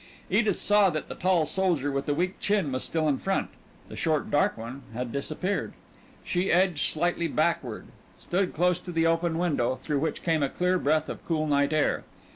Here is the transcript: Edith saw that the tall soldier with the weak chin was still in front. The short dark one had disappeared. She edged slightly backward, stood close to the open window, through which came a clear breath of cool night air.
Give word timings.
Edith 0.31 0.57
saw 0.57 0.89
that 0.89 1.09
the 1.09 1.13
tall 1.13 1.45
soldier 1.45 1.91
with 1.91 2.07
the 2.07 2.15
weak 2.15 2.39
chin 2.39 2.71
was 2.71 2.83
still 2.83 3.07
in 3.07 3.19
front. 3.19 3.49
The 3.87 3.95
short 3.95 4.31
dark 4.31 4.57
one 4.57 4.81
had 4.95 5.11
disappeared. 5.11 5.73
She 6.23 6.51
edged 6.51 6.91
slightly 6.91 7.27
backward, 7.27 7.85
stood 8.17 8.51
close 8.51 8.79
to 8.79 8.91
the 8.91 9.05
open 9.05 9.37
window, 9.37 9.75
through 9.79 9.99
which 9.99 10.23
came 10.23 10.41
a 10.41 10.49
clear 10.49 10.79
breath 10.79 11.07
of 11.07 11.23
cool 11.23 11.45
night 11.45 11.71
air. 11.71 12.03